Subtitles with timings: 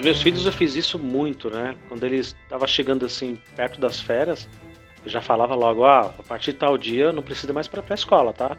[0.00, 1.76] os meus filhos eu fiz isso muito, né?
[1.86, 4.48] Quando eles estavam chegando assim, perto das férias,
[5.04, 7.94] eu já falava logo, ah, a partir de tal dia não precisa mais para a
[7.94, 8.56] escola, tá?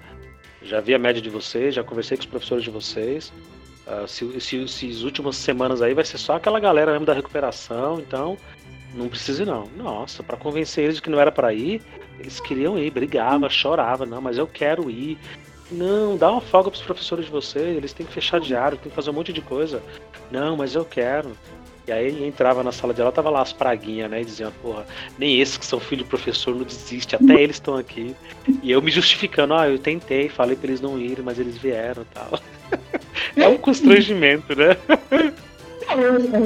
[0.62, 3.34] Já vi a média de vocês, já conversei com os professores de vocês.
[3.88, 7.14] Uh, se, se, se as últimas semanas aí vai ser só aquela galera mesmo da
[7.14, 8.38] recuperação, então
[8.94, 9.66] não precisa não.
[9.76, 11.82] Nossa, para convencer eles de que não era para ir,
[12.20, 15.18] eles queriam ir, brigava, chorava, não, mas eu quero ir.
[15.72, 18.96] Não, dá uma folga pros professores de vocês, eles têm que fechar diário, tem que
[18.96, 19.82] fazer um monte de coisa.
[20.30, 21.32] Não, mas eu quero.
[21.88, 24.22] E aí entrava na sala de aula, tava lá as praguinhas, né?
[24.22, 24.86] E diziam, porra,
[25.18, 28.16] nem esses que são filho de professor não desiste, até eles estão aqui.
[28.62, 32.06] E eu me justificando, ah, eu tentei, falei pra eles não irem, mas eles vieram
[32.14, 32.40] tal.
[33.36, 34.76] É um constrangimento, né?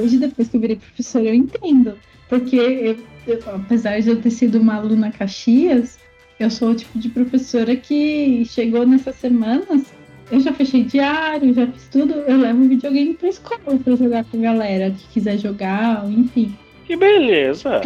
[0.01, 1.98] Hoje, depois que eu virei professor, eu entendo.
[2.29, 5.98] Porque, eu, eu, apesar de eu ter sido uma aluna Caxias,
[6.39, 9.85] eu sou o tipo de professora que chegou nessas semanas
[10.31, 12.13] eu já fechei diário, já fiz tudo.
[12.13, 16.57] Eu levo videogame pra escola pra jogar com a galera que quiser jogar, enfim.
[16.85, 17.82] Que beleza!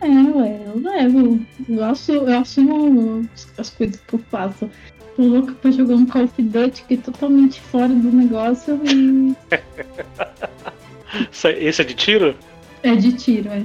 [0.00, 1.40] É, ué, eu levo.
[1.68, 4.70] Eu assumo, eu assumo as coisas que eu faço.
[5.16, 9.34] Tô louca pra jogar um Call of Duty que é totalmente fora do negócio e.
[11.42, 12.34] Esse é de tiro?
[12.82, 13.62] É de tiro, é.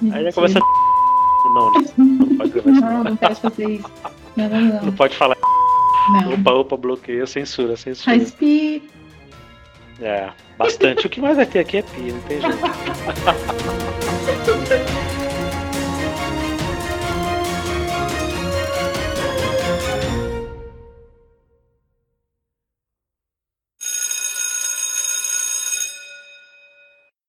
[0.00, 0.89] De Aí já começa a.
[1.44, 3.90] Não, não, pode Não, não pode fazer isso.
[4.36, 4.82] Não, não, não.
[4.82, 5.36] Não pode falar.
[6.12, 6.34] Não.
[6.34, 8.16] Opa, opa, bloqueia, censura, censura.
[8.16, 8.82] Faz pi.
[10.00, 11.06] É, bastante.
[11.06, 12.56] o que mais vai ter aqui é pi, não tem jeito.